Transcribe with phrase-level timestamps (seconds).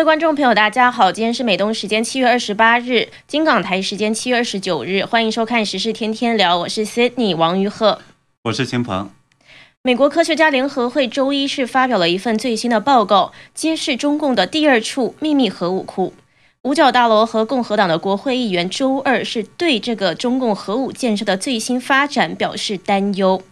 [0.00, 8.00] 位观众朋友，大家好，今天是美东时间七月二十八日，金港台时间七月二十九日，欢迎收看时事天天聊，我是 Sydney 王于鹤，
[8.44, 9.10] 我是秦鹏。
[9.82, 16.14] 美国科学家联合会周一是发表了一份最新的报告，揭示中共的第二处秘密核武库。
[16.62, 23.42] 五角大楼和共和党的国会议员周二是对这个中共核武建设的最新发展表示担忧。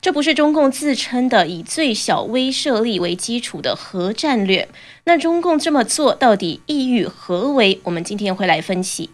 [0.00, 4.68] 这不是中共自称的以最小威慑力为基础的核战略。
[5.04, 7.80] 那中共这么做到底意欲何为？
[7.84, 9.10] 我们今天会来分析。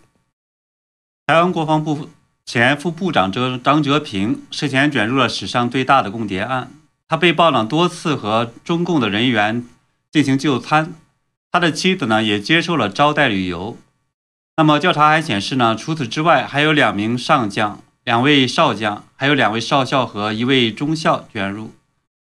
[1.27, 2.09] 台湾国防部
[2.47, 6.71] 前副部长张张哲平涉嫌卷入了史上最大的共谍案，
[7.07, 9.65] 他被曝呢多次和中共的人员
[10.11, 10.95] 进行就餐。
[11.51, 13.77] 他的妻子呢也接受了招待旅游。
[14.57, 21.73] 那么调查还显示呢，除此之外还有两名上将、两位少将，还有两位少校和一位中校卷入。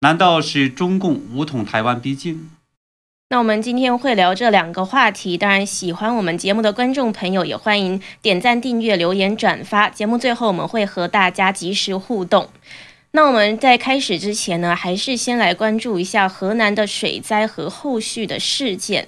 [0.00, 2.50] 难道是中共武统台湾逼近？
[3.30, 5.38] 那我们今天会聊这两个话题。
[5.38, 9.88] 当然，喜欢我们节目的观众朋友也欢迎点赞、订阅、留言、转发。
[9.88, 12.48] 节目最后我们会和大家及时互动。
[13.12, 19.06] 那我们在开始之前呢，还是先来关注一下河南的水灾和后续的事件。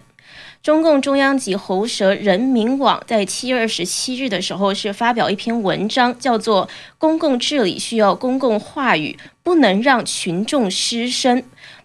[0.68, 6.66] 中共中央级喉舌人民网在七月二十七日的时候是发表一篇文章，叫做
[6.98, 11.38] 《公共治理需要公共话语，不能让群众失声》。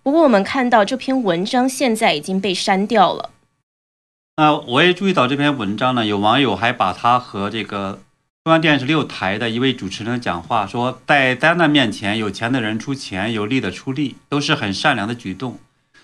[0.03, 3.29] 不过我们看到这篇文章现在已经被删掉了。
[4.35, 8.01] 那我也注意到这篇文章呢，有网友还把它和这个
[8.43, 15.57] 中央电视六台的一位主持人讲话说，在灾难面前，有钱的人出钱，有力的出力，都是很善良的举动。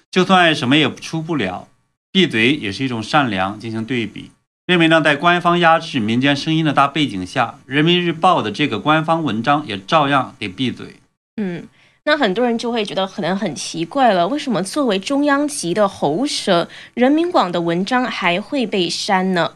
[0.10, 1.68] 就算什么也出不了。
[2.12, 4.32] 闭嘴也是一种善良，进行对比，
[4.66, 10.96] 认为呢，在官方压制民间声音的大背景下，《人民日报》的这个官方文章也照样得闭嘴。
[11.38, 11.68] 嗯，
[12.06, 19.54] 那很多人就会觉得可能很奇怪了，为什么作为中央级的喉舌，人民网的文章还会被删呢？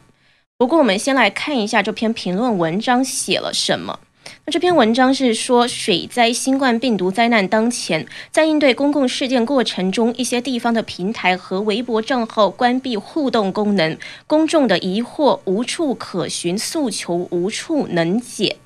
[0.55, 3.99] 不过，我们先来看一下这篇评论文章写了什么。
[4.45, 18.57] 那这篇文章是说，水灾、新冠病毒灾难当前，在应对公共事件过程中，一些地方的平台和微博账号关闭互动功能，公众的疑惑无处可寻，诉求无处能解。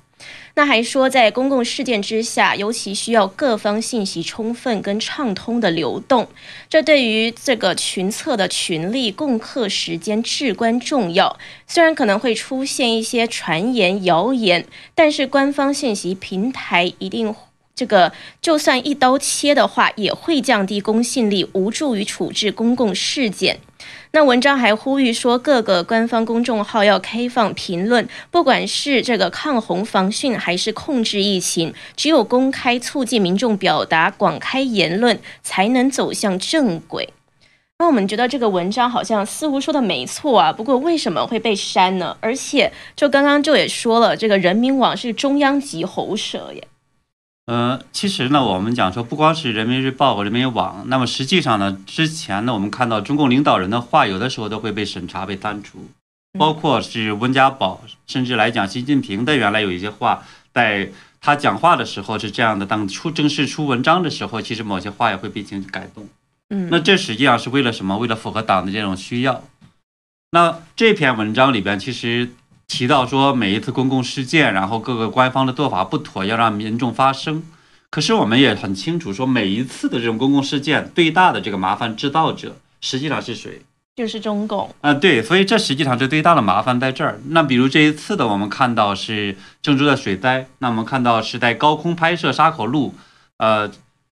[0.57, 6.27] 那还说，在公共事件之下，尤其需要各方信息充分跟畅通的流动，
[6.67, 11.37] 这对于这个群策的群力共克时间至关重要。
[11.67, 14.65] 虽然可能会出现一些传言谣言，
[14.95, 17.35] 但是官方信息平台一定
[17.75, 23.59] 这个就算一刀切的话，也会降低公信力，无助于处置公共事件。
[24.17, 37.13] 那文章还呼吁说，各个官方公众号要开放评论，不管是这个抗洪防汛还是控制疫情，只有公开促进民众表达、广开言论，才能走向正轨。
[37.77, 42.17] 那我们觉得这个文章好像似乎说的没错啊，不过为什么会被删呢？
[42.19, 46.67] 而且就刚刚就也说了，这个人民网是中央级喉舌耶。
[47.47, 55.89] 呃，其实呢，我们讲说不光是人民日报和人民网，那么实际上呢，之前呢，我们看到中共领导人的话，有的时候都会被审查、被删除，
[56.37, 60.89] 包括是温家宝，甚至来讲习近平的原来有一些话，在
[61.21, 66.05] 他讲话的时候是这样的，当出正式出文章的时候，其实某些话也会被进行改动。
[66.49, 67.97] 嗯，那这实际上是为了什么？
[67.97, 69.41] 为了符合党的这种需要。
[70.31, 72.33] 那这篇文章里边其实。
[72.67, 77.43] 提到说每一次公共事件，然后各个官方的做法不妥，要让民众发声。
[77.89, 83.61] 可是我们也很清楚，说每一次的这种公共事件，最大的这个麻烦制造者实际上是谁？
[83.95, 87.19] 就是中共啊，对，所以这实际上是最大的麻烦在这儿。
[87.29, 92.93] 那比如这一次的，我们看到是郑州的水灾，那我们看到是在高空拍摄沙口路，
[93.37, 93.67] 呃，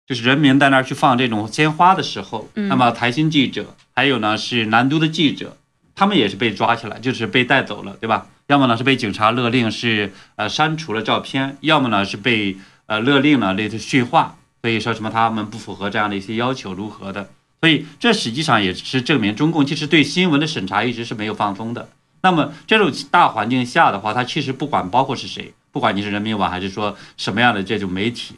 [0.06, 5.56] 就是人民在那儿去放这种鲜花的时候，那么台新记者，还有呢是南都的记者，
[5.96, 8.28] 他们也是被抓起来，就是被带走了，对吧？
[8.52, 17.30] 要么呢是被警察勒令是呃删除了照片，要么呢是被呃勒令呢类似训话，所以说什么他们不符合这样的一些要求如何的，
[17.62, 21.88] 所以这实际上也是证明中共其实对新闻的审查一直是没有放松的。
[22.20, 28.34] 那么这种大环境下的话，它其实不管包括是谁，不管你是人民网还是说什么样的这种媒体，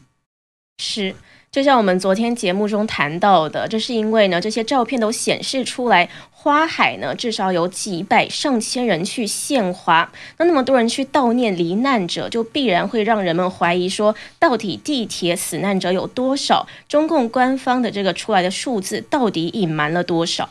[0.78, 1.17] 是。
[1.55, 16.67] 就像我们昨天节目中谈到的，这是因为呢，这些照片都显示出来，花海呢至少有几百上千人去献花，那那么多人去悼念罹难者，就必然会让人们怀疑说，到底地铁死难者有多少？
[16.89, 20.51] 中共官方的这个出来的数字到底隐瞒了多少？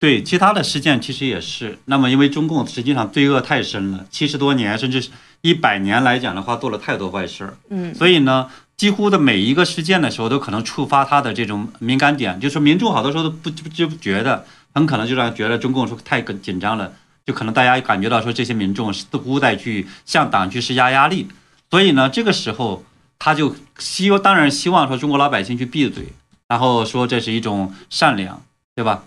[0.00, 1.78] 对，其他的事件其实也是。
[1.84, 5.10] 那么，因为中共实际上罪恶太深了，七十多年甚至
[5.42, 7.54] 一百年来讲的话，做了太多坏事儿。
[7.68, 8.50] 嗯，所以呢。
[8.80, 16.94] 几乎的每一个事件的时候，都可能触发他的这种敏感点，就是民众好多时候都不不不觉得，很可能就让觉得中共说太紧张了，
[17.26, 21.28] 就可能大家感觉到说这些民众似乎在去向党去施加压力，
[21.70, 22.82] 所以呢，这个时候
[23.18, 26.14] 他就希当然希望说中国老百姓去闭嘴，
[26.48, 28.42] 然后说这是一种善良，
[28.74, 29.04] 对吧？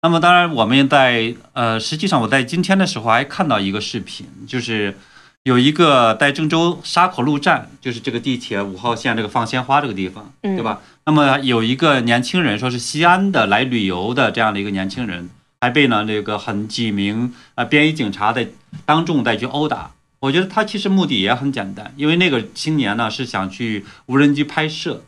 [0.00, 4.96] 那么当然我们在呃，实际上我在今天的时候还看到一个视频，就是
[5.44, 10.80] 有一个在郑州沙口路站，就是这个地铁五号线这个放鲜花这个地方，对吧？
[11.04, 15.28] 那么有一个年轻人说是西安的来旅游的这样的一个年轻人，
[15.60, 18.48] 还被呢这个很几名啊便衣警察在
[18.84, 19.90] 当众再去殴打。
[20.20, 25.02] 我觉得他其实目的也很简单，因为那个青年呢是想去无人机拍摄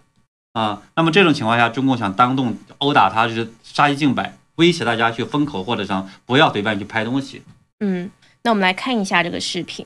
[0.54, 0.82] 啊。
[0.96, 4.36] 那么这种情况下，中共想当众殴打他，就是杀一儆百。
[4.56, 7.42] 威胁大家去封口或者上不要随便去拍东西。
[7.80, 8.08] 嗯，
[8.44, 9.84] 那我们来看一下这个视频。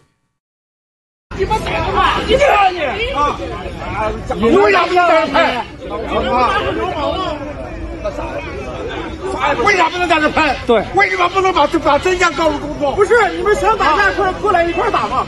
[1.38, 2.02] 你们拍什么？
[2.26, 2.80] 你看你
[3.14, 3.38] 啊！
[4.34, 5.64] 你为啥不能在这拍？
[9.64, 10.56] 为啥不能在这拍？
[10.66, 12.96] 对，为什么不能把把真相告诉公众？
[12.96, 15.24] 不是，你们想打架，快过来一块打吗？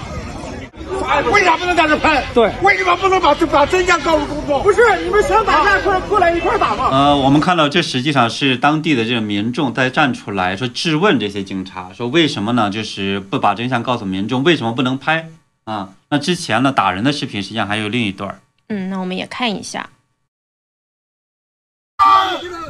[1.32, 2.24] 为啥不能在这拍？
[2.34, 4.60] 对，为什么不能把把真相告诉公众？
[4.64, 6.88] 不是，你们想打架，快过来一块打吗？
[6.90, 12.68] 呃，我们看到这实际上是当地的这个民众在站出来说质问这些警察，说为什么呢？
[12.68, 15.28] 就是不把真相告诉民众，为什么不能拍
[15.70, 15.88] 啊？
[16.08, 19.88] 那之前呢打人的视频实际上还有另一段嗯，那我们也看一下。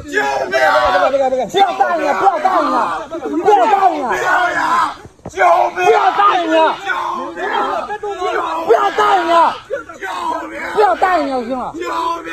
[0.03, 0.51] 救命！
[0.51, 2.19] 不要打人家！
[2.19, 2.99] 不要打人家！
[3.09, 4.03] 不要打人家！
[4.07, 4.93] 不要呀！
[5.29, 5.35] 救
[5.71, 5.85] 命！
[5.85, 6.57] 不要打人家！
[6.85, 6.91] 救
[7.31, 7.39] 命！
[8.65, 9.33] 不要打人家！
[9.99, 10.05] 救
[10.47, 10.53] 命！
[10.73, 11.73] 不要打人家就行了。
[11.73, 11.79] 救
[12.23, 12.29] 命！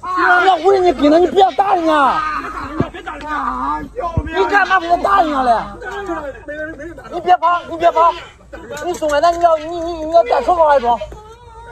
[0.00, 0.02] 啊！
[0.38, 1.92] 人家无人机跟着你，不要打人家！
[2.90, 3.82] 别打人家！
[3.94, 4.40] 救命！
[4.40, 5.52] 你干嘛不能打人家嘞？
[7.12, 7.62] 你别跑！
[7.68, 8.12] 你别跑！
[8.84, 10.98] 你松开，那你要你你你要戴手铐还说？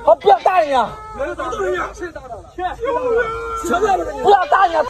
[0.05, 0.89] 好，不要打人家！
[1.17, 1.51] 不要打
[4.67, 4.83] 人家！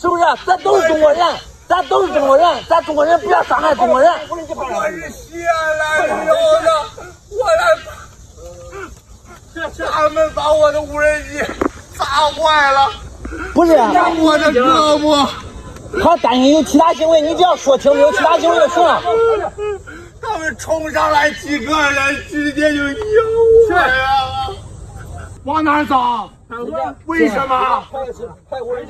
[0.00, 0.22] 是不是？
[0.46, 1.20] 咱都是中国人。
[1.66, 4.12] 咱都是中国人，咱中国人不要伤害中国人。
[4.28, 4.44] 我是
[5.10, 6.68] 西安来旅游的，
[7.30, 7.38] 我
[9.64, 11.42] 来，他们把我的无人机
[11.96, 12.90] 砸坏了，
[13.54, 15.26] 不是，我的胳膊。
[16.02, 19.00] 他担心有其他行为，你只要说清楚有其他行为就行了。
[20.26, 22.94] 他们冲上来几个人，直接就咬
[23.68, 23.84] 我呀！
[25.44, 26.30] 往哪走？
[27.06, 27.84] 为什么？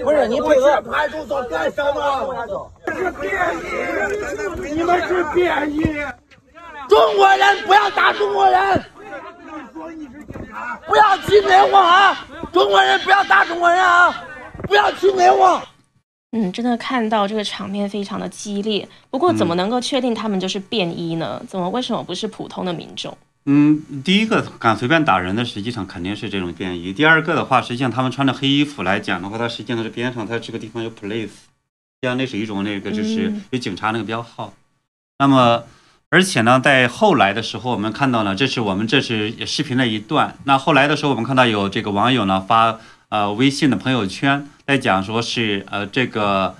[0.04, 2.70] 不是你配合派出所干什么？
[2.86, 5.82] 是便衣，你们是便衣。
[6.88, 8.84] 中国人不要打中国人。
[10.86, 12.16] 不要去内讧啊！
[12.52, 14.14] 中国人不要打中国人啊！
[14.68, 15.60] 不要去内讧。
[16.36, 18.88] 嗯，真的看到这个场面非常的激烈。
[19.08, 21.40] 不过怎么能够确定他们就是便衣呢？
[21.46, 23.16] 怎么为什么不是普通的民众？
[23.46, 26.92] 嗯，第一个敢随便打人的，实际上肯定是这种便衣。
[26.92, 31.28] 第二个的话，实际上他们穿着黑衣服来讲的话，它实际上是边上它这个地方有 police，
[32.00, 34.52] 这样那是一种那个就是有警察那个标号。
[35.20, 35.62] 那么，
[36.10, 40.36] 而且呢，在后来的时候，我们看到呢，这是我们这是视频的一段。
[40.42, 42.80] 那后来的时候，我们看到有这个网友呢发
[43.14, 46.56] 呃微信的朋友圈，在讲说是呃这个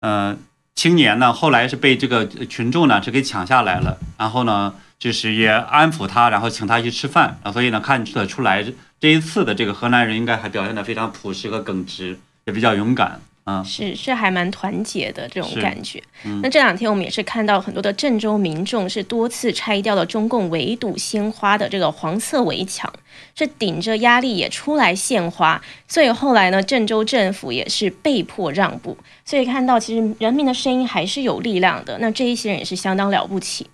[0.00, 0.36] 呃
[0.74, 4.74] 青年呢后来是被这个群众呢是给抢下来了，然后呢。
[5.02, 8.64] 就是也安抚他，然后请他去吃饭，啊，所以呢，看得出来
[9.00, 13.62] 这一次的这个河南人应该还表现得非常朴实和耿直，也比较勇敢啊。
[13.64, 16.02] 是是还蛮团结的这种感觉。
[16.42, 22.92] 那这两天我们也是看到很多的郑州民众是多次拆掉了中共围堵鲜花的这个黄色围墙，
[23.34, 28.96] 是顶着压力也出来献花，所以后来呢，郑州政府也是被迫让步。
[29.24, 33.66] 所以看到其实人民的声音还是有力量的，那这一些人也是相当了不起。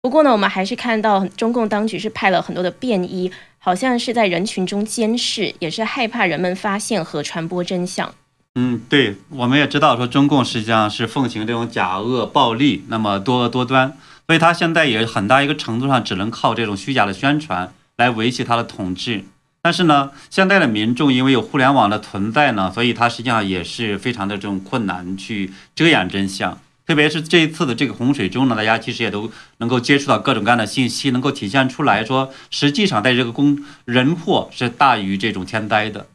[0.00, 8.14] 不过呢，我们还是看到中共当局是派了很多的便衣，好像是在人群中监视，也是害怕人们发现和传播真相。
[8.60, 13.96] 嗯，对，我们也知道说中共实际上是奉行这种假恶暴力，那么多恶多端，
[14.26, 19.24] 所以他现在也很大一个程度上只能靠这种虚假的宣传来维系他的统治。
[19.62, 26.58] 但是呢，现在的民众因为有互联网的存在呢，所以他实际上也是非常的这种困难去遮掩真相。
[26.84, 36.06] 特别是这一次的这个洪水中呢，大家其实也都能够接触到各种各样的信息，能够体现出来说，实际上在这个公人祸是大于这种天灾的。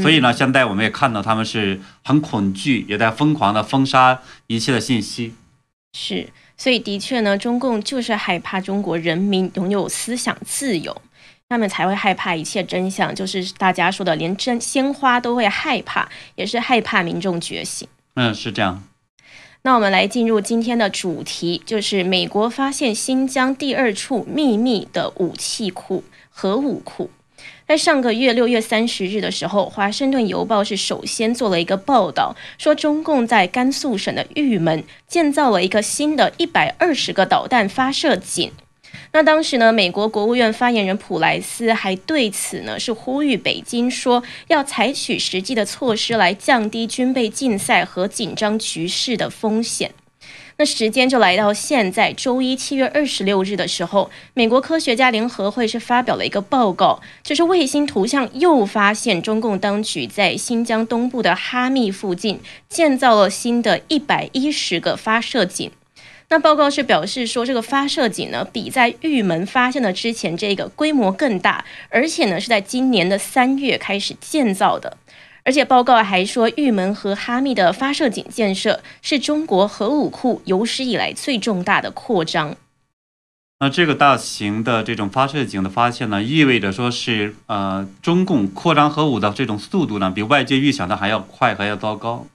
[0.00, 5.34] 所以呢，现在我们也看到他们是很恐惧，也在疯狂的封杀一切的信息。
[5.94, 6.28] 是，
[6.58, 11.00] 所以的确呢，中共就是害怕中国人民拥有思想自由，
[11.48, 17.88] 他们才会害怕一切真相，就是大家说的，连真鲜花都会害怕，也是害怕民众觉醒。
[18.14, 18.82] 嗯，是这样。
[19.62, 27.10] 那我们来进入今天的主题，就是美国发现新疆第二处秘密的武器库——核武库。
[27.68, 38.50] 在上个月六月三十日的时候，《华盛顿邮报》是首先做了一个报道，说中共在甘肃省的玉门建造了一个新的一百二十个导弹发射井。
[39.12, 49.90] 那当时呢，美国国务院发言人普莱斯还对此呢是呼吁北京说，要采取实际的措施来降低军备竞赛和紧张局势的风险。
[50.60, 65.70] 那时间就来到现在周一七月二十六日的时候，美国科学家联合会是发表了一个报告，就是卫星图像又发现中共当局在新疆东部的哈密附近建造了新的一百一十个发射井。
[66.30, 74.96] 那报告是表示说，这个发射井呢，比在玉门发现的之前这个规模更大，而且呢是在今年的三月开始建造的。
[75.44, 82.56] 而且报告还说，玉门和哈密的发射井建设是中国核武库有史以来最重大的扩张。
[83.60, 92.26] 那这个大型的这种发射井的发现呢，意味着说是呃，中共扩张核武的这种速度呢，比外界预想的还要快，还要糟糕。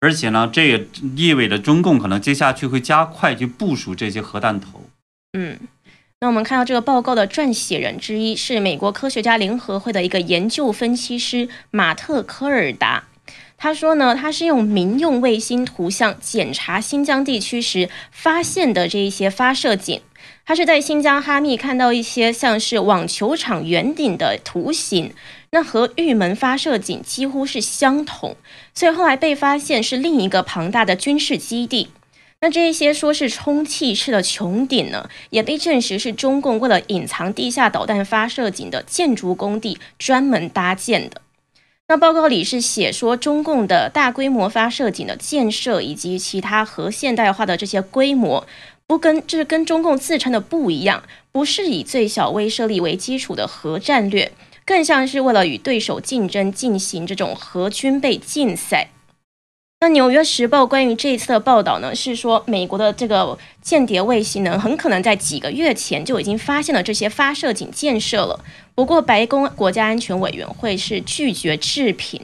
[0.00, 4.82] 而且呢，这也意味着中共可能接下去会加快去部署这些核弹头。
[5.32, 5.58] 嗯，
[6.20, 13.04] 那我们看到这个报告的撰写人之一是美国科学家联合会的一个研究分析师马特科尔达。
[13.56, 20.00] 他说呢，他是用民用卫星图像检查新疆地区时发现的这一些发射井。
[20.44, 25.12] 他是在新疆哈密看到一些像是网球场圆顶的图形。
[25.50, 28.36] 那和玉门发射井几乎是相同，
[28.74, 31.88] 所以后来被发现是另一个庞大的军事基地。
[32.40, 41.20] 那这一些说是充气式的穹顶呢，也被证实是中共为了隐藏地下导弹发射井的建筑工地专门搭建的。
[41.88, 48.46] 那报告里是写说，中共的大规模发射井的建设以及其他核现代化的这些规模，
[48.86, 51.02] 不跟就是跟中共自称的不一样，
[51.32, 54.30] 不是以最小威慑力为基础的核战略。
[54.64, 58.90] 更像是为了与对手竞争进行这种核军备竞赛。
[59.80, 68.44] 那《纽约时报》关于这一次的报道呢，是说美国的这个间谍卫星呢，很可能在几个月前就已经发现了这些发射井建设了。
[68.74, 72.20] 不过，白宫国家安全委员会是拒绝置评。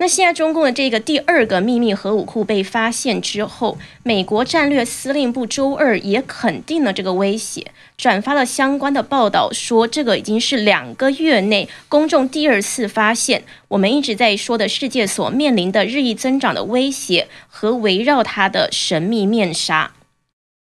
[0.00, 19.90] 那现在中共的这个第二个秘密核武库被发现之后，美国战略司令部周二也肯定了这个威胁，转发了相关的报道，说这个已经是两个月内公众第二次发现我们一直在说的世界所面临的日益增长的威胁和围绕它的神秘面纱。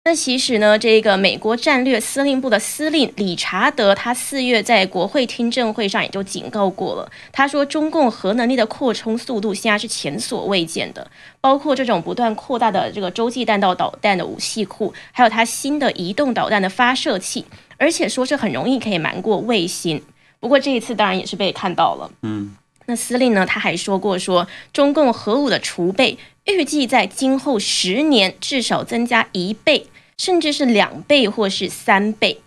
[0.05, 7.10] 那其实呢，这个美国战略司令部的司令理查德，他四月在国会听证会上也就警告过了。
[7.31, 17.45] 他说，中共核能力的扩充速度现在是前所未见的，包括这种不断扩大的这个洲际弹道导弹的武器库，还有它新的移动导弹的发射器，
[17.77, 20.03] 而且说是很容易可以瞒过卫星。
[20.41, 22.12] 不过这一次当然也是被看到了。
[22.24, 22.53] 嗯，
[22.88, 29.88] 那司令呢，他还说过，说中共核武的储备预计在今后十年至少增加一倍。
[30.24, 32.39] 甚至是两倍或是三倍。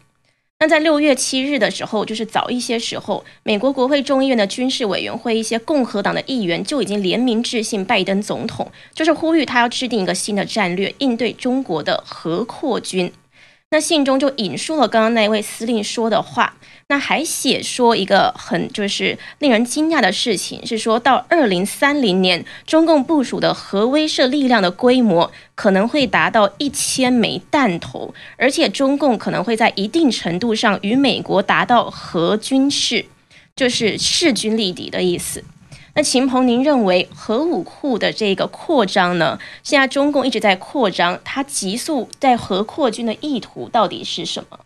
[0.58, 13.12] 那在六月七日的时候，就是早一些时候，美国国会众议院的军事委员会一些共和党的议员就已经联名致信拜登总统，就是呼吁他要制定一个新的战略，应对中国的核扩军。
[13.70, 16.54] 那信中就引述了刚刚那位司令说的话。
[16.88, 33.04] 那还写说一个很就是令人惊讶的事情，是说到二零三零年，中共部署的核威慑力量的规模可能会达到一千枚弹头，而且中共可能会在一定程度上与美国达到核军事，
[33.56, 35.42] 就是势均力敌的意思。
[35.96, 39.38] 那秦鹏，您认为核武库的这个扩张呢？
[39.62, 44.60] 现在中共一直在扩张，它急速在核扩军的意图到底是什么？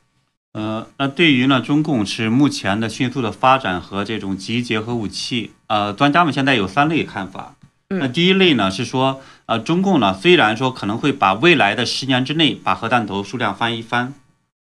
[0.55, 7.55] 呃，那对于呢，中共是目前的迅速的发展和这种集结核武器，呃，专家们现在有三类看法。
[7.91, 14.15] 那第一类呢是说，呃，中共呢虽然说可能会把未来的十年之内把核弹头数量翻一番，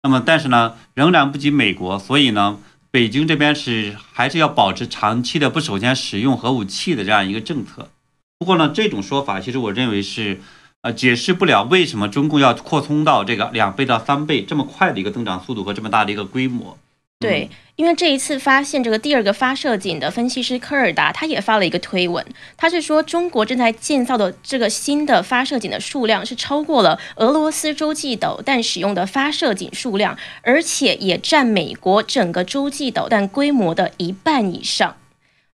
[0.03, 2.59] 那么但是呢仍然不及美国，所以呢
[2.91, 7.89] 北京这边是还是要保持长期的不首先使用核武器的这样一个政策。
[8.37, 10.41] 不过呢这种说法其实我认为是。
[10.83, 16.75] 呃，解释不了为什么中共要扩充到这个两倍到三倍这么快的一个增长速度和这么大的一个规模。
[17.21, 22.25] 对，因为这一次发现这个第二个发射井的分析师科尔达，他也发了一个推文，
[22.57, 34.97] 他是说中国正在建造的这个新的发射井的数量是超过了俄罗斯洲际导弹使用的发射井数量，而且也占美国整个洲际导弹规模的一半以上。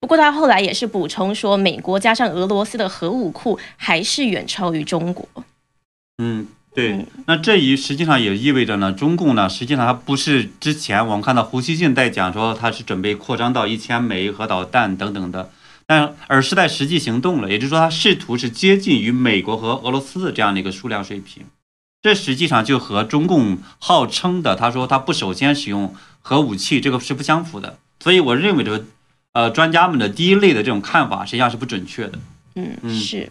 [0.01, 5.29] 不过他后来也是补充说，美国加上俄罗斯的核武库还是远超于中国。
[6.19, 15.51] 嗯，对，那这一实际上也意味着呢，中共呢，实际上它不是之前我们看到胡锡进在讲说他是准备扩张到一千枚核导弹等等的，
[15.87, 21.45] 但而是在实际行动了，也就是说，他试图是接近于美国和俄罗斯的这样的一个数量水平。
[22.01, 27.79] 这实际上就和中共号称的他说他不首先使用核武器这个是不相符的。
[28.01, 28.85] 所以我认为这个
[29.35, 32.19] 呃专家们的第一类的这种看法实际上是不准确的。
[32.55, 33.31] 嗯，是。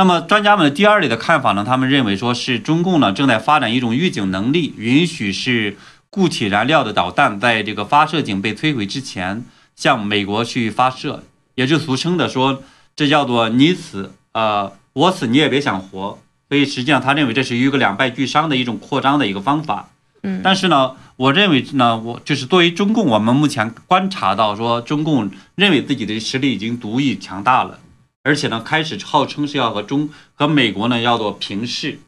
[0.00, 1.62] 那么，专家们的第二类的看法呢？
[1.62, 5.76] 他们认为说是中共呢正在发展一种预警能力，允许是
[6.08, 9.44] 固体燃料的导弹在这个发射井被摧毁之前
[9.76, 12.62] 向美国去发射，也就俗称的说
[12.96, 16.18] 这叫做你死呃我死你也别想活。
[16.48, 19.90] 所以实际上他认为这是一个两败俱伤的一种扩张的一个方法。
[20.22, 27.78] 嗯，但是呢，我认为呢，我就是作为中共，我们目前观察到说中共认为自己的实力已经足以强大了。
[28.22, 32.00] 而且呢，开始号称是要和中和美国呢要做平视。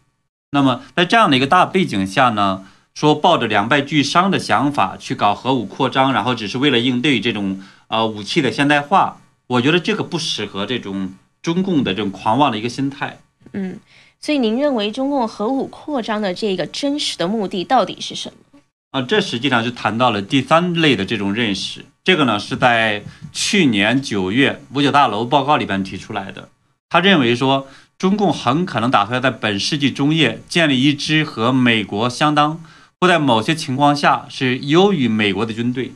[0.51, 13.19] 那么在这样的一个大背景下呢，说抱着两败俱伤的想法去搞核武扩张，然后只是为了应对这种呃武器的现代化，我觉得这个不适合这种中共的这种狂妄的一个心态。
[13.53, 13.79] 嗯，
[14.21, 18.52] 所以您认为中共核武扩张的这个真实的目的到底是什么？
[18.93, 21.87] 啊，这实际上就谈到了第三类的这种认识。
[22.05, 26.51] 这个呢是在去年九月五角大楼报告里边提出来的。
[26.91, 32.63] 他认为说，中共很可能打算在本世纪中叶建立一支和美国相当，
[33.01, 35.93] 或在某些情况下是优于美国的军队。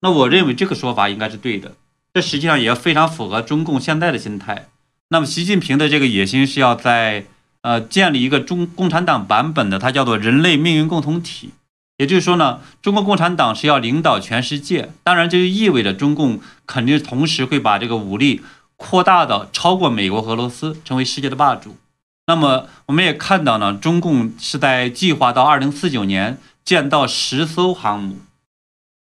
[0.00, 1.74] 那我认为这个说法应该是对的。
[2.12, 4.66] 这实际上也非常符合中共现在的心态。
[5.10, 7.26] 那么习近平的这个野心是要在
[7.60, 11.50] 呃建立一个中共产党版本的，它叫做人类命运共同体。
[11.98, 18.42] 也就是说呢，中国共产党是要领导全世界，当然这就意味着中共肯定同时会把这个武力
[18.76, 21.78] 扩大到超过美国俄罗斯，成为世界的霸主。
[22.26, 26.36] 那么我们也看到呢，中共是在计划到二零四九年
[26.66, 28.18] 建到十艘航母，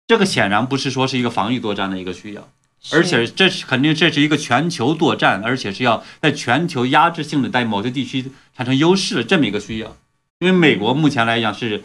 [0.06, 2.48] 这个显然不是说是一个防御作战的一个需要，
[2.92, 9.96] 而且这是肯定这是一个全球作战，而且是要在全球压制性的在某些地区产生优势的这么一个需要。
[10.38, 11.82] 因为美国目前来讲是。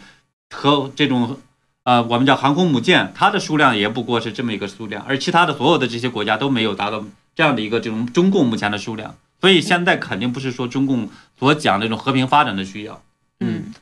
[0.50, 1.38] 和这种，
[1.82, 7.04] 呃，我们叫航空母舰，它的数量也不过是这么一个数量，而其他的所有的这些国家都没有达到
[7.34, 13.02] 这样的一个这种中共目前的数量，所以现在肯定不是说中共所讲这种和平发展的需要。
[13.40, 13.74] 嗯，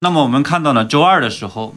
[0.00, 1.74] 那么我们看到呢，周二的时候，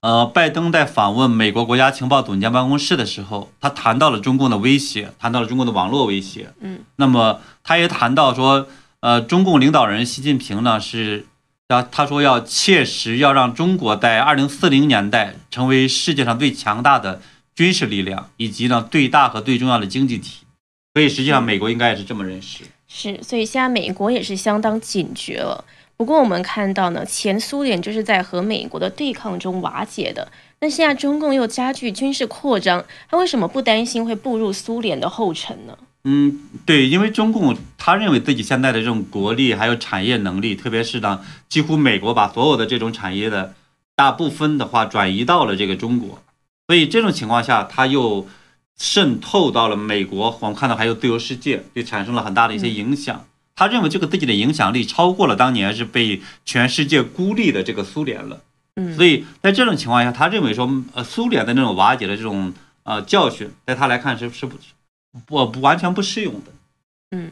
[0.00, 6.52] 呃，拜登在访问美国国家情报总监办公室的时候，他谈到了中共的威胁，谈到了中共的网络威胁。
[6.60, 8.66] 嗯，那么他也谈到说，
[9.00, 11.26] 呃，中共领导人习近平呢是。
[11.72, 17.20] 要他说要切实要让中国在二零四零年代成为世界上最强大的
[17.54, 20.40] 军事力量，以及呢最大和最重要的经济体。
[20.94, 22.64] 所以实际上美国应该也是这么认识。
[22.86, 25.64] 是，所以现在美国也是相当警觉了。
[25.96, 30.30] 不过我们看到呢，前苏联就是在和美国的对抗中瓦解的。
[30.60, 35.76] 那现在中共又加剧军事扩张，他为什么不担心会步入苏联的后尘呢？
[36.04, 43.54] 嗯，对，因为中共他认为自己现在的这种国力还有产业能力，特别是呢，几乎美国把所有的这种产业的
[43.94, 46.20] 大部分的话转移到了这个中国，
[46.66, 48.26] 所以这种情况下，他又
[48.76, 53.24] 渗透到了美国，我们看到还有自由世界，就产生了很大的一些影响。
[53.54, 58.40] 他认为这个自己的影响力超过了当年是被全世界孤立的这个苏联了。
[58.74, 64.58] 嗯，所以在这种情况下，他认为说，呃，苏联的那种瓦解的这种呃教训，在他来看是是不。
[65.26, 66.52] 不不完全不适用的，
[67.10, 67.30] 嗯，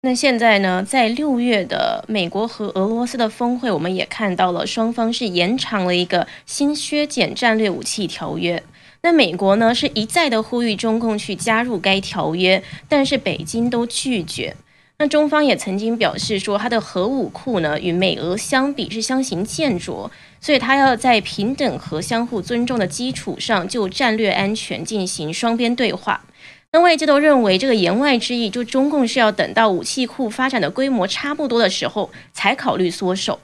[0.00, 8.62] 那现在呢，在六月的美国和俄罗斯的峰会，我们也看到了双方是延长了一个新削减战略武器条约。
[9.02, 14.56] 那美国呢是一再的呼吁中共去加入该条约，但是北京都拒绝。
[14.98, 26.24] 那中方也曾经表示说，它的核武库呢与美俄相比是相形见绌，所以它要在平等和相互尊重的基础上，就战略安全进行双边对话。
[26.76, 33.40] 那外界都认为，这个言外之意，就中共是要等到武器库发展的规模差不多的时候，才考虑缩手。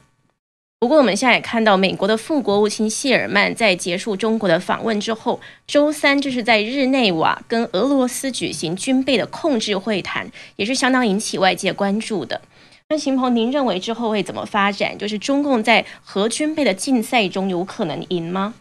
[0.78, 12.42] 不过，我们现在也看到，美国的副国务卿谢尔曼在结束中国的访问之后，周三就是在日内瓦跟俄罗斯举行军备的控制会谈，也是相当引起外界关注的。
[12.90, 14.98] 那秦鹏，您认为之后会怎么发展？
[14.98, 18.52] 就是中共在核军备的竞赛中有可能赢吗？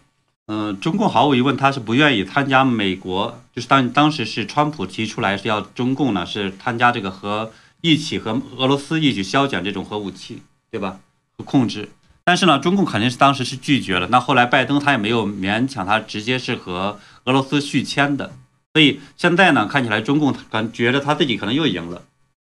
[0.48, 7.52] 嗯，中共毫无疑问，他是不愿意参加美国，就是当当时是川普提出来是要中共呢是参加这个和
[7.82, 11.00] 一起和俄罗斯一起削减这种核武器，对吧？
[11.38, 11.90] 和控制，
[12.26, 14.08] 但是呢，中共肯定是当时是拒绝了。
[14.08, 18.34] 那后来拜登他也没有勉强他直接是和俄罗斯续签的，
[18.74, 22.04] 所以现在呢，看起来中共感觉得他自己可能又赢了，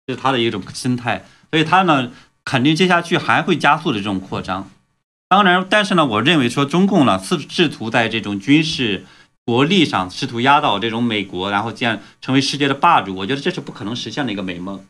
[0.06, 2.10] 这是他的一种心态，所以他呢。
[2.42, 4.68] 肯定接下去还会加速的这种扩张。
[5.30, 9.06] 当然，但是呢，我认为说中共呢试试图在这种军事
[9.44, 14.84] 国力上试图压倒这种美国，然后建成为世界的霸主，我觉得这是不可能实现的一个美梦。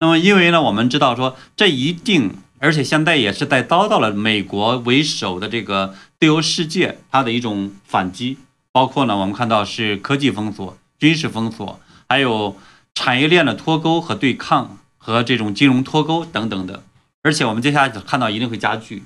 [0.00, 8.38] 那么，因为呢，我们知道说这一定，而且现在也是在遭到了美国为首的这个自由世界它的一种反击，
[8.72, 11.78] 包括呢，我们看到是科技封锁、军事封锁，
[12.08, 12.56] 还有
[12.94, 16.84] 产业链的脱钩和对抗，和这种金融脱钩等等的，
[17.22, 19.02] 而且我们接下来看到一定会加剧。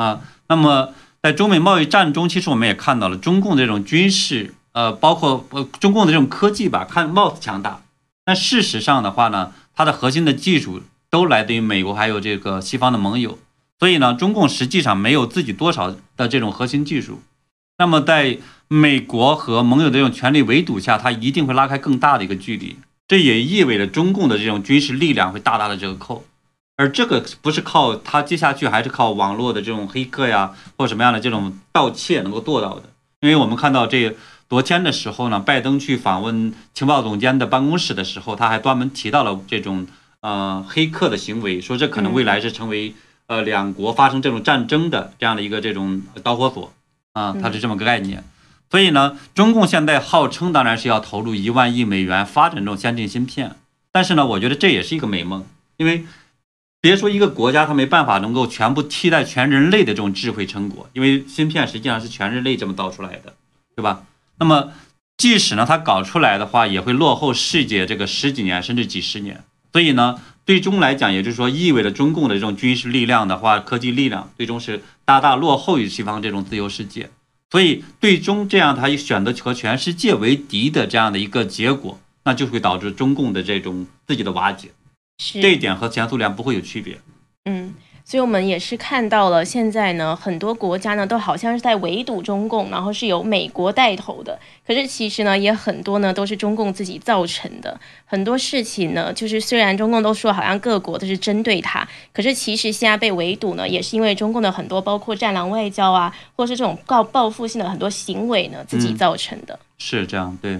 [0.00, 0.20] 啊。
[0.48, 7.82] 那么，在中美贸易战中，其实我们也看到了中共这种军事，呃，包括呃中共的这种科技吧，看貌似强大，
[8.24, 9.52] 但事实上的话呢？
[9.72, 13.38] 它的核心的技术都来自于美国，还有这个西方的盟友，
[13.78, 17.22] 所以呢，中共实际上没有自己多少的这种核心技术。
[17.78, 18.36] 那么，在
[18.68, 22.76] 美国和盟友的这种权力围堵下，它一定会拉开更大的一个距离。
[23.08, 26.24] 这也意味着中共的这种军事力量会大大的折扣，
[26.80, 32.84] 而这个不是靠他接下去还是靠网络的这种黑客呀，或什么样的这种盗窃能够做到的。
[33.20, 34.16] 因为我们看到这。
[34.48, 39.86] 昨天的时候呢，拜登去访问情报总监的办公室的时候，他还专门提到了这种
[40.22, 42.92] 呃黑客的行为，说这可能未来是成为
[43.28, 46.72] 呃两国发生这种战争的这样的一个这种导火索
[47.12, 48.24] 啊，它是这么个概念。
[48.72, 53.54] 所以呢，中共现在号称当然是要投入一万亿美元发展这种先进芯片，
[53.92, 56.04] 但是呢，我觉得这也是一个美梦，因为
[56.82, 63.34] 别说一个国家，它没办法能够全部替代全人类的这种智慧成果，因为芯片实际上是全人类这么造出来的，
[63.76, 64.04] 对吧？
[64.38, 64.72] 那么，
[65.18, 69.44] 即使呢，它搞出来的话，也会落后世界这个十几年甚至几十年。
[69.72, 77.10] 所以呢，最终来讲，也就是说，意味着中共的这种军事力量的话，科技力量最终是大大落后于西方这种自由世界。
[77.50, 84.70] 所以，最终这样，他选择和全世界为敌的这样的一个结果，那就会导致中共的这种自己的瓦解。
[85.40, 86.98] 这一点和前苏联不会有区别。
[87.44, 87.74] 嗯。
[88.02, 94.36] 所以，我们也是看到了，现在呢，很多国家呢，都好像是在围堵中共，然后是由美国带头的。
[94.66, 97.78] 可是，其实呢，也很多呢，都是中共自己造成的。
[98.04, 109.56] 很多事情呢，就是虽然中共都说好像各国都是针对他，可是其实现在被围堵呢，也是因为中共的很多包括战狼外交啊，或是这种告报复性的很多行为呢，自己造成的。
[109.78, 110.58] 是这样，对。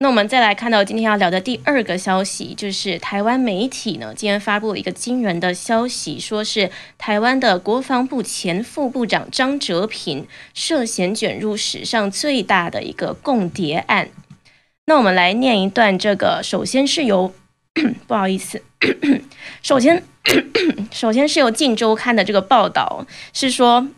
[0.00, 14.10] 那我们再来看到今天要聊的第二个消息，就是台湾媒体呢今天发布了一个惊人的消息，说是台湾的国防部前副部长张哲平涉嫌卷入史上最大的一个共谍案。
[14.86, 17.34] 那我们来念一段这个，首先是由
[18.06, 18.62] 不好意思，
[19.64, 20.04] 首先
[20.92, 23.88] 首先是由《镜周刊》的这个报道是说。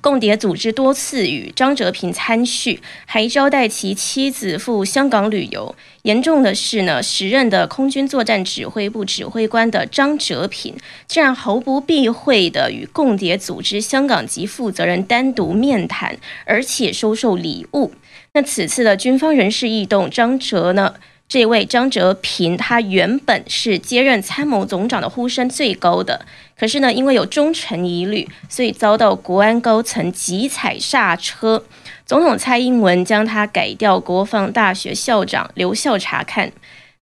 [0.00, 5.74] 共谍组织多次与张哲平参叙，还招待其妻子赴香港旅游。
[6.02, 10.74] 严重的是呢，时任的空军作战指挥部指挥官的张哲平，
[11.06, 17.92] 竟然毫不避讳的与共谍组织香港籍负责人单独面谈，而且收受礼物。
[18.32, 20.94] 那此次的军方人事异动，张哲呢？
[21.32, 26.26] 这位张哲平，他原本是接任参谋总长的呼声最高的，
[26.58, 31.64] 可是呢，因为有忠诚疑虑，所以遭到国安高层急踩刹车。
[32.04, 36.52] 总统蔡英文将他改调国防大学校长，留校查看。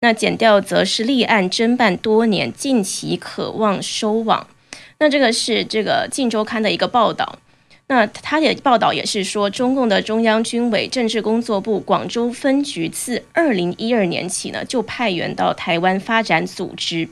[0.02, 4.46] 那减调则是立案侦办多年，近期渴望收网。
[5.00, 7.40] 那这个是这个《镜周刊》的一个报道。
[7.92, 17.10] 那他的报道也是说，中共的中央军委政治工作部广州分局自二零一二年起呢，就派员到台湾发展组织。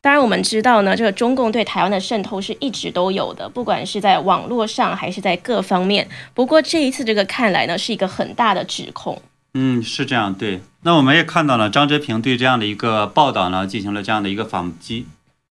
[0.00, 6.08] 当然，我们知道呢，这个中共对台湾的渗透是一直都有的，不管是在网络上还是在各方面。
[6.32, 9.20] 不过这一次这个看来呢，是一个很大的指控。
[9.54, 10.32] 嗯，是这样。
[10.32, 15.06] 对，那我们也看到了张哲平对这样的一个报道呢，进行了这样的一个反击。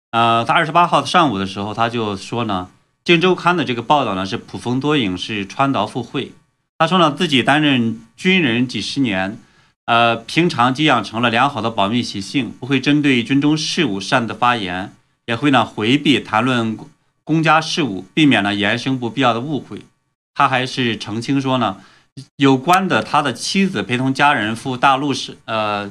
[0.09, 2.69] 呃，他二十八号上午的时候，他就说呢。
[3.07, 6.33] 《镜周刊》的这个报道呢是捕风捉影，是穿凿附会。
[6.77, 9.39] 他说呢，自己担任军人几十年，
[9.85, 14.93] 呃，平常就养成了良好的保密习性，不会针对军中事务擅自发言，
[15.25, 16.77] 也会呢回避谈论
[17.23, 19.83] 公家事务，避免呢延生不必要的误会。
[20.35, 21.77] 他还是澄清说呢，
[22.35, 25.89] 有关的他的妻子陪同家人赴大陆是呃，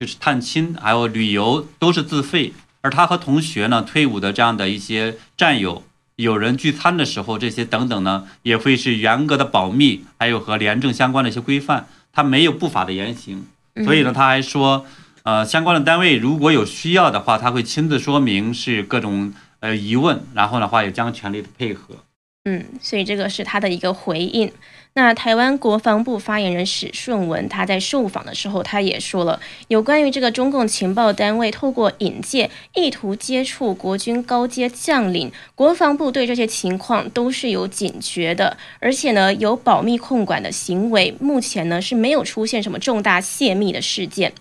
[0.00, 5.84] 就是探亲还有旅游都是自费，而他和同学呢退伍的这样的一些战友。
[6.20, 13.46] 有人聚餐的时候，这些等等呢，也会是严格的保密，还有和廉政相关的一些规范，他没有不法的言行。
[13.84, 14.84] 所以呢，他还说，
[15.22, 21.96] 呃，相关的单位如果有需要的话，他会亲自说明是各种呃疑问，然后的话也将全力的配合。
[22.44, 24.50] 嗯，所以这个是他的一个回应。
[24.94, 44.32] 那台湾国防部发言人史顺文他在受访的时候，他也说了有关于这个中共情报单位透过引荐意图接触国军高阶将领，国防部对这些情况都是有警觉的，而且呢有保密控管的行为，目前呢是没有出现什么重大泄密的事件。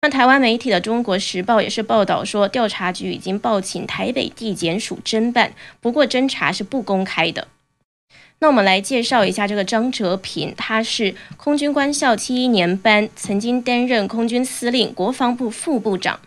[0.00, 7.48] 那台湾媒体的《中国时报》也是报道说，调查局已经报请台北地检署侦办，不过侦查是不公开的。
[8.38, 16.20] 那我们来介绍一下这个张哲平，他是空军官校七一年班，曾经担任空军司令、国防部副部长。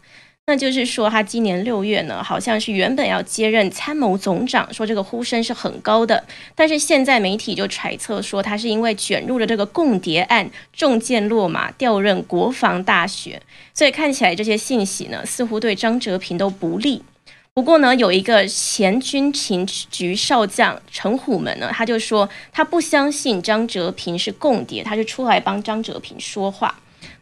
[0.48, 6.22] 那就是说，他今年六月呢，好像是原本要接任参谋总长，说这个呼声是很高的。
[6.56, 13.42] 但是现在媒体就揣测说，他是因为卷入了这个共谍案，中箭落马，调任国防大学。
[13.74, 17.02] 所以看起来这些信息呢，似乎对张哲平都不利。
[17.54, 26.76] 不过呢，有一个前军情局少将陈虎门呢，他就说他不相信张哲平是共谍，他就出来帮张哲平说话。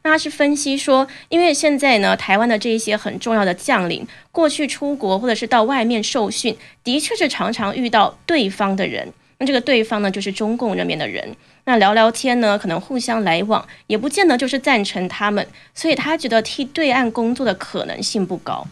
[0.03, 9.11] 那他是分析说，因为现在呢，台湾的这一些很重要的将领，过去出国或者是到外面受训，的确是常常遇到对方的人。
[9.37, 11.35] 那这个对方呢，就是中共那边的人。
[11.63, 15.47] 那聊聊天呢，可能互相来往，也不见得就是赞成他们。
[15.73, 18.67] 所以他觉得替对岸工作的可能性不高。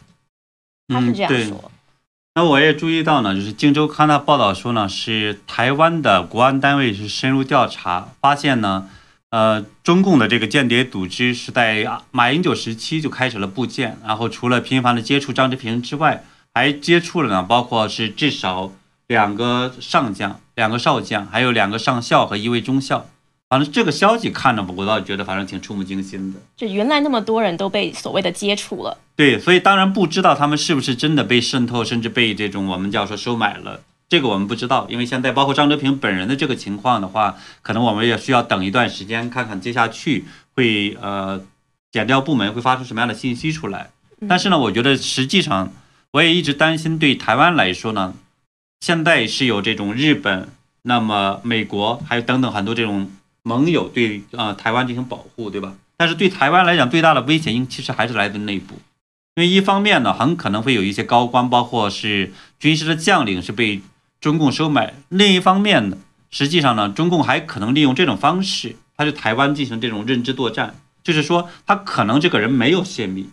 [0.87, 1.71] 他是这样说。
[2.35, 8.89] 那我也注意到呢，就是《荆州刊》的报道说呢，是台湾的国安单位是深入调查，发现呢。
[9.37, 16.23] 呃，中共的这个间谍组织是在马英九时期就开始了布建，然后除了频繁的接触张志平之外，
[16.55, 18.71] 还接触了呢，包括是至少
[19.05, 23.05] 两个上将、两个少将，还有两个上校和一位中校。
[23.47, 26.39] 反正这个消息看着，我倒觉得反正挺触目惊心的。
[26.55, 33.81] 就原来那么多人都被所谓的接触了，对，所以当然不知道他们是不是真的被渗透，甚至被这种我们叫说收买了。
[34.09, 40.23] 这个我们不知道，因为现在包括张哲平本人的这个情况的话，可能我们也需要等一段时间，看看接下去
[40.55, 41.41] 会呃，
[41.91, 43.89] 减调部门会发出什么样的信息出来。
[44.29, 45.73] 但是呢，我觉得实际上
[46.11, 48.13] 我也一直担心，对台湾来说呢，
[48.79, 50.47] 现在是有这种日本、
[50.83, 53.11] 那么美国还有等等很多这种
[53.43, 55.73] 盟友对呃台湾进行保护，对吧？
[55.97, 58.75] 但是对台湾来讲，最大的危险应其实还是来自内部，
[59.35, 63.81] 因为一方面呢，很可能会有一些高官，包括是军事的将领是被。
[64.19, 65.97] 中共收买，另一方面呢，
[66.31, 73.29] 实际上呢，中共还可能利用这种方式，他对台湾进行这种认知作战，就是说他可能这个人没有泄密，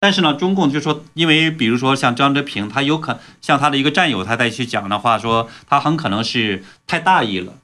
[0.00, 7.54] 但是呢，中共就说，因为比如说像张哲平，他有可像他的一个战友，他再去讲的话，说他很可能是太大意了，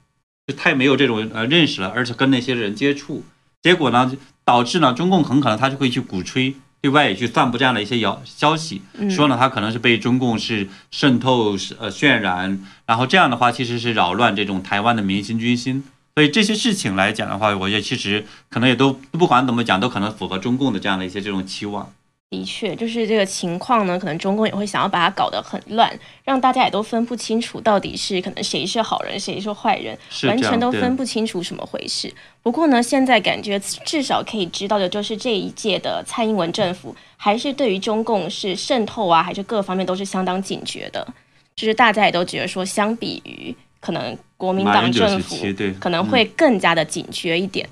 [0.45, 3.23] 就太没有这种呃认识了，而且跟那些人接触，
[3.61, 4.11] 结果呢，
[4.45, 6.55] 导致呢，中共很可能他就会去鼓吹。
[6.81, 15.83] 对外也去散布这样的一些谣消息，说呢他可能是被中共是渗透呃渲染，然后这样的话其实是扰乱这种台湾的民心军心，
[16.15, 21.93] 所以这些事情来讲的话，我觉得其实可能也都不管怎么讲，都可能符合中共的这样的一些这种期望。
[22.31, 32.11] 的确，就是这个情况呢，可能中共也会想要把它搞得很乱，让大家也都分不清楚到底是可能谁是好人，谁是坏人，完全都分不清楚什么回事。
[32.41, 41.05] 不过呢，现在感觉至少可以知道的就是这一届的蔡英文政府还是对于中共是渗透啊，还是各方面都是相当警觉的。
[41.53, 45.35] 就是大家也都觉得说，相比于可能国民党政府，
[45.81, 47.67] 可能会更加的警觉一点。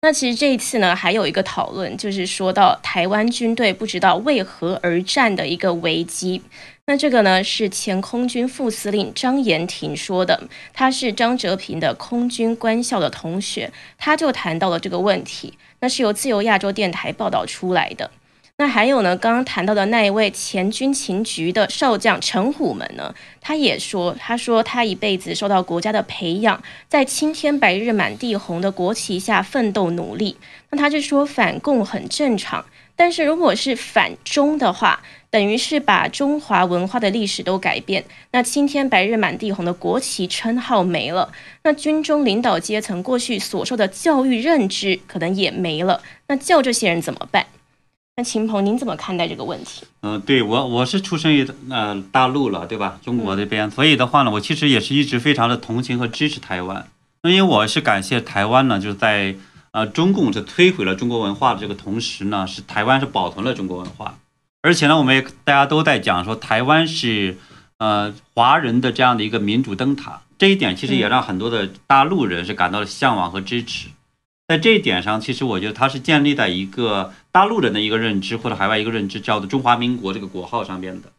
[0.00, 6.40] 那其实这一次呢，还有一个讨论，就是说到台湾军队不知道为何而战的一个危机。
[6.86, 15.58] 那这个呢，是前空军副司令张延廷说的，他是张哲平的空军官校的同学，他就谈到了这个问题。
[15.80, 18.10] 那是由自由亚洲电台报道出来的。
[18.60, 19.16] 那还有呢？
[19.16, 23.14] 刚刚谈到的那一位前军情局的少将陈虎门呢？
[23.40, 30.36] 他也说，他说他一辈子受到国家的培养，在青天白日满地红的国旗下奋斗努力。
[30.70, 32.66] 那他就说反共很正常，
[32.96, 38.04] 但是如果是反中的话，等于是把中华文化的历史都改变。
[38.32, 41.30] 那青天白日满地红的国旗称号没了，
[41.62, 46.02] 那军中领导阶层过去所受的教育认知可能也没了。
[46.26, 47.46] 那叫这些人怎么办？
[48.18, 49.86] 那秦鹏，您怎么看待这个问题？
[50.02, 52.98] 嗯，对我我是出生于呃大陆了，对吧？
[53.00, 56.88] 中国这边，所以的话呢，我其实也是一直非常的同情和支持台湾。
[57.22, 59.36] 那因为我是感谢台湾呢，就是在
[59.70, 64.18] 呃中共是摧毁了中国文化的这个同时呢，是台湾是保存了中国文化。
[64.62, 67.38] 而且呢，我们也大家都在讲说，台湾是
[67.76, 70.22] 呃华人的这样的一个民主灯塔。
[70.36, 73.86] 这一点其实也让很多的大陆人是感到了向往和支持。
[74.48, 81.12] 在这一点上，其实我觉得它是建立在一个大陆人的一个认知或者海外一个认知，叫做中华民国这个国号上边的。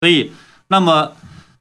[0.00, 0.30] 所以，
[0.68, 1.12] 那么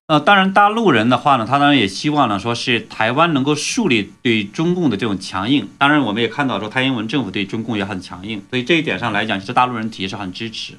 [0.07, 5.69] 呃，当然，大陆人的话呢，他当然也希望呢，说是台湾能够树立对中共的这种强硬。
[5.77, 10.73] 当然，我们也看到说，蔡英文政府对中共也很强硬，所以这一点上来讲，其实大陆人也是很支持，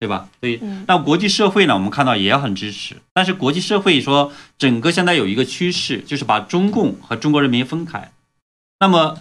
[0.00, 0.26] 对吧？
[0.40, 2.96] 所以，那国际社会呢，我们看到也很支持。
[3.12, 8.10] 但是，国际社会说，整个现在有一个趋势，就是把中共和中国人民分开。
[8.80, 9.18] 那么，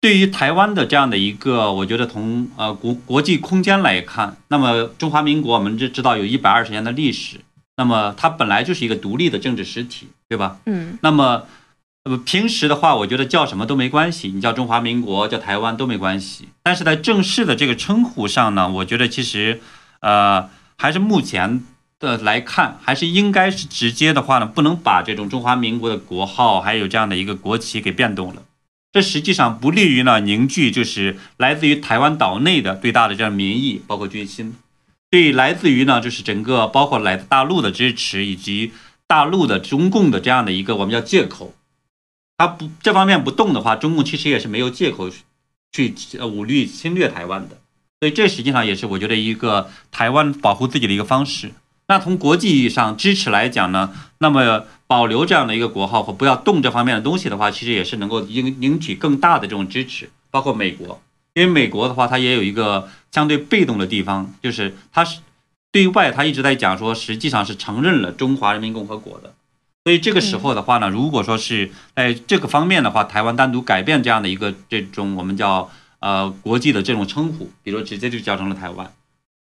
[0.00, 7.40] 对于台湾的这样的一个，我觉得从呃国国际空间来看，那么中华民国我们就知道有一百二十年的历史。
[7.76, 10.58] 那么它本来就是一个独立的政治实体，对吧？
[10.66, 10.98] 嗯。
[11.00, 11.44] 那么，
[12.04, 16.48] 呃，平时的话，我觉得叫什么都没关系，你叫中华民国，叫台湾都没关系。
[16.62, 19.62] 但是在正式的这个称呼上呢，我觉得其实，
[20.00, 21.62] 呃，还是目前
[21.98, 28.42] 的来看，还是应该是直接的话呢，不能把这种中华民国的国号还有这样的一个国旗给变动了。
[28.92, 34.54] 这实际上不利于呢凝聚，就是来自于台湾岛内的最大的这样民意，包括军心。
[35.10, 38.72] 对，来自于呢，就是整个包括来自大陆的支持，以及
[39.06, 41.54] 大陆的中共的这样的一个我们叫借口，
[42.38, 45.10] 他不这方面不动的话，中共其实也是没有借口
[45.72, 47.58] 去武力侵略台湾的。
[48.00, 51.52] 所以这实际上也是我觉得一个台湾保护自己的一个方式。
[51.86, 61.00] 那从国际意义上支持来讲呢，那么保留这样的一个国号或不要动这方面的东西的话，其实也是能够引引起更大的这种支持，包括美国。
[61.34, 65.20] 因为美国的话，它也有一个相对被动的地方，就是它是
[65.70, 69.32] 对外，它一直在讲说，实际上是承认了中华人民共和国的。
[69.84, 78.92] 所以这个时候的话呢，如果说是在这个方面的话，台湾单独改变这样的一个这种我们叫呃国际的这种称呼，比如直接就叫成了台湾，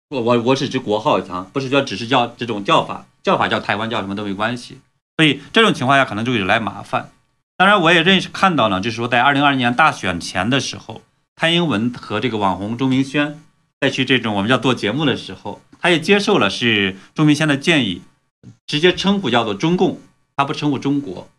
[0.10, 4.80] 我我我只指国号啊，不是说只是叫这种叫法，叫法叫台湾叫什么都没关系。
[5.20, 7.12] 所以这种情况下可能就会来麻烦。
[7.58, 11.02] 当然，我也认识看到呢，就是说在二零二零年大选前的时候。
[11.36, 13.42] 蔡英文和这个网红钟明轩
[13.82, 18.02] 在去这种我们叫做节目的时候，他也接受了是钟明轩的建议，
[18.66, 20.00] 直接称呼叫做中共，
[20.38, 21.30] 他不称呼中国。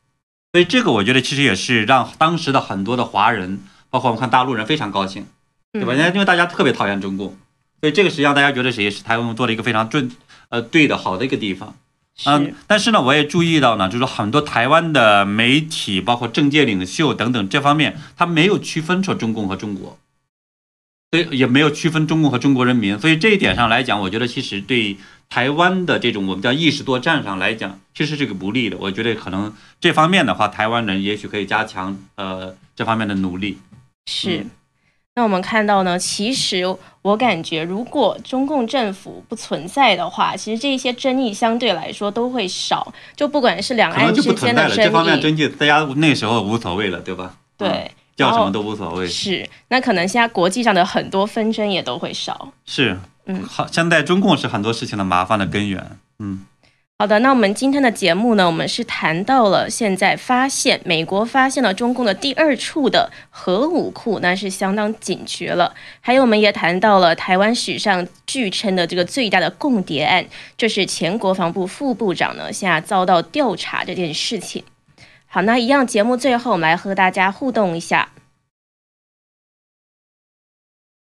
[0.52, 5.26] 所以这个我觉得其实也是让当时的很多的华人，包括我们看大陆人非常高兴，
[5.72, 5.94] 对吧？
[5.94, 7.36] 因为因为大家特别讨厌中共，
[7.80, 10.10] 所以这个实际上大家觉得也是台湾做了一个非常正
[10.48, 11.76] 呃对的好的一个地方。
[12.26, 19.98] 嗯，但是呢，我也注意到呢，就是很多台湾的媒体，包括政界领袖等等这方面，他没有区分出中共和中国，
[21.10, 22.98] 所以也没有区分中共和中国人民。
[22.98, 24.98] 所以这一点上来讲，我觉得其实对
[25.30, 28.76] 台湾的这种我们叫意识作战上来讲，其实是个不利的。
[28.78, 33.58] 我觉得可能这方面的话，台湾人也许可以加强呃这方面的努力。
[34.06, 34.46] 是。
[35.16, 36.64] 那我们看到呢，其实
[37.02, 42.92] 我感觉，如果中共政府不存在的话，其实这些争议相对来说都会少。
[43.16, 47.34] 就不管是两岸之间的争议，这方面争议大家那时候无所谓了，对吧？
[47.56, 49.06] 对，叫什么都无所谓。
[49.08, 52.52] 是，那可能现在国际上的很多纷争也都会少。
[52.66, 55.98] 是，嗯，好，现在中共是很多事情的麻烦的根源。
[56.18, 56.44] 嗯。
[57.00, 65.74] 好的，那我们今天的节目呢，我们是谈到了现在发现美国发现了中共的第二处的核武库，那是相当警觉了。
[66.02, 70.22] 还有，我们也谈到了台湾史上据称的这个最大的共谍案，
[70.58, 74.62] 这是前国防部副部长呢现在遭到调查这件事情。
[75.26, 78.10] 好，那一样节目最后我们来和大家互动一下。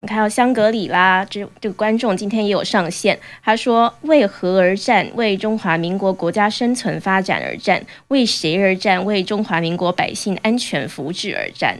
[0.05, 5.09] 看到香格里拉这这个观众今天也有上线，他说：“为何而战？
[5.15, 7.85] 为中华民国国家生存发展而战？
[8.09, 9.03] 为谁而战？
[9.03, 11.79] 为中华民国百姓安全福祉而战。”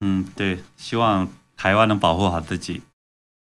[0.00, 2.82] 嗯，对，希望台湾能保护好自己。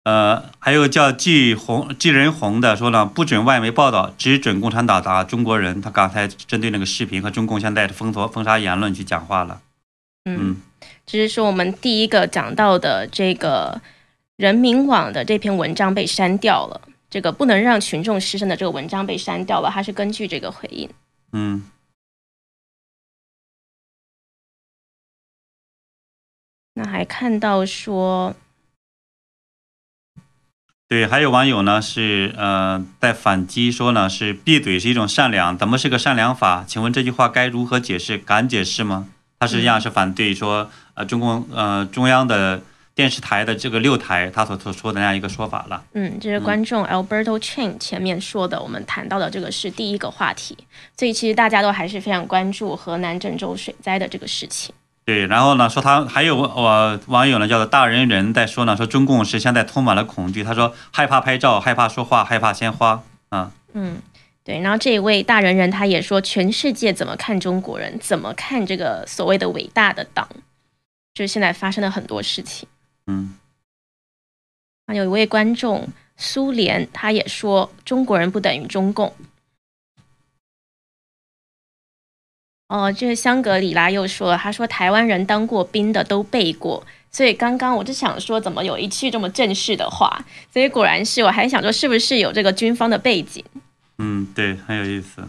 [0.04, 5.80] 呃，还有叫季红季仁红的说呢，不准外媒报道，只准共产党打中国人。
[5.80, 9.60] 他刚才针对那个视频和中共现在的封锁封杀言论去讲话了。
[10.24, 10.56] 嗯。
[11.06, 13.80] 这是说我们第一个讲到的这个
[14.42, 20.90] 人民网的这篇文章被删掉了，这个不能让群众失声的这个文章被删掉了，它是根据这个回应。
[21.30, 21.62] 嗯。
[26.74, 28.34] 那还看到说，
[30.88, 36.64] 对，还有网友呢是呃在反击说呢是闭嘴是一种善良，怎么是个善良法？
[36.66, 38.18] 请问这句话该如何解释？
[38.18, 39.08] 敢解释吗？
[39.38, 42.60] 他实际上是反对说，呃，中共呃中央的
[42.94, 45.82] 电视台的这个六台，他所所说的那样一个说法了。
[45.94, 50.56] 嗯，这是观众 Alberto Chen 前面说的，我们谈到的这个是第一个话题，
[50.96, 54.74] 所以其实大家都还是非常关注河南郑州水灾的这个事情。
[55.04, 63.52] 对，然后呢，说他还有我网友呢叫做大人人在说呢，说中共是现在充满了恐惧，他说害怕拍照，害怕说话，害怕鲜花啊。
[63.72, 63.96] 嗯。
[64.44, 70.28] 对，然后这一位大人人他也说，全世界怎么看中国人，怎么看这个所谓的伟大的党，
[71.14, 72.68] 就是现在发生了很多事情。
[74.94, 79.14] 有一位观众苏联他也说，中国人不等于中共。
[82.68, 90.24] 哦，这个香格里拉又说了，他说台湾人当过兵的都背过，所以刚刚我就想说，怎么有一句这么正式的话？
[90.50, 93.44] 所以果然是，我还想说是不是有这个军方的背景？
[93.98, 95.28] 嗯，对，很有意思。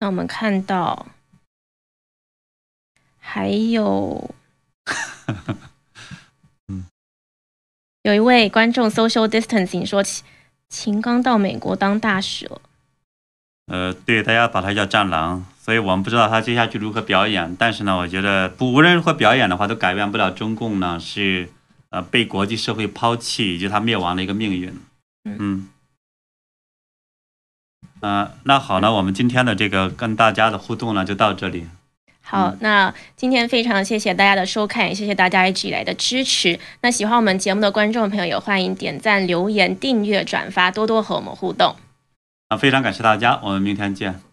[0.00, 1.06] 那我们看到
[3.32, 4.34] 还有，
[6.66, 6.84] 嗯，
[8.02, 10.24] 有一位观众 social distancing 说秦
[10.68, 12.60] 秦刚到美国当大使了。
[13.66, 17.54] 呃，对，大家把他叫战狼，所以我们不知道他接下去如何表演。
[17.54, 21.48] 但是呢，我觉得不无论如何表演的话，都改变不了中共呢是
[21.90, 24.76] 呃被国际社会抛弃以及他灭亡的一个命运。
[25.24, 25.68] 嗯。
[28.00, 31.68] 嗯，那好呢，我们今天的这个跟大家的互动呢就到这里。
[32.30, 36.56] 好，那今天非常谢谢大家的收看，也谢谢大家一直以来的支持。
[36.80, 41.74] 那喜欢我们节目的观众朋友，也欢迎点赞、留言、订阅、转发，多多和我们互动。
[42.46, 44.29] 啊，非常感谢大家，我们明天见。